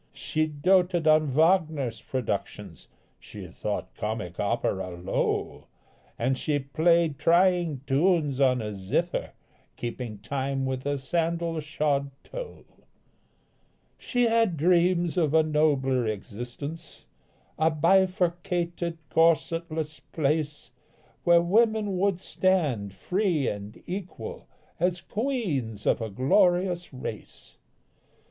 She 0.13 0.47
doted 0.47 1.05
on 1.05 1.29
Wagner's 1.29 2.01
productions, 2.01 2.87
She 3.19 3.45
thought 3.45 3.93
comic 3.93 4.39
opera 4.39 4.89
low, 4.97 5.67
And 6.17 6.35
she 6.39 6.57
played 6.57 7.19
trying 7.19 7.81
tunes 7.85 8.41
on 8.41 8.63
a 8.63 8.73
zither, 8.73 9.33
Keeping 9.75 10.17
time 10.17 10.65
with 10.65 10.87
a 10.87 10.97
sandal 10.97 11.59
shod 11.59 12.09
toe. 12.23 12.65
She 13.95 14.23
had 14.23 14.57
dreams 14.57 15.17
of 15.17 15.35
a 15.35 15.43
nobler 15.43 16.07
existence 16.07 17.05
A 17.59 17.69
bifurcated, 17.69 18.97
corsetless 19.11 19.99
place, 20.11 20.71
Where 21.25 21.43
women 21.43 21.99
would 21.99 22.19
stand 22.19 22.91
free 22.91 23.47
and 23.47 23.83
equal 23.85 24.47
As 24.79 24.99
queens 24.99 25.85
of 25.85 26.01
a 26.01 26.09
glorious 26.09 26.91
race. 26.91 27.57